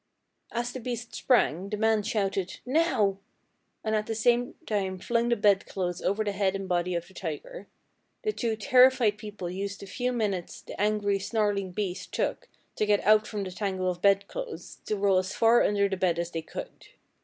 "As 0.51 0.71
the 0.71 0.79
beast 0.79 1.13
sprang 1.13 1.69
the 1.69 1.77
man 1.77 2.01
shouted, 2.01 2.59
'Now!' 2.65 3.19
and 3.83 3.95
at 3.95 4.07
the 4.07 4.15
same 4.15 4.55
time 4.65 4.97
flung 4.97 5.29
the 5.29 5.35
bedclothes 5.35 6.01
over 6.01 6.23
the 6.23 6.31
head 6.31 6.55
and 6.55 6.67
body 6.67 6.95
of 6.95 7.07
the 7.07 7.13
tiger. 7.13 7.67
The 8.23 8.31
two 8.31 8.55
terrified 8.55 9.19
people 9.19 9.47
used 9.47 9.79
the 9.81 9.85
few 9.85 10.11
minutes 10.11 10.59
the 10.61 10.81
angry, 10.81 11.19
snarling 11.19 11.71
beast 11.71 12.11
took 12.13 12.47
to 12.77 12.87
get 12.87 13.01
out 13.01 13.27
from 13.27 13.43
the 13.43 13.51
tangle 13.51 13.91
of 13.91 14.01
bedclothes 14.01 14.79
to 14.87 14.97
roll 14.97 15.19
as 15.19 15.35
far 15.35 15.61
under 15.61 15.87
the 15.87 15.97
bed 15.97 16.17
as 16.17 16.31
they 16.31 16.41
could. 16.41 16.87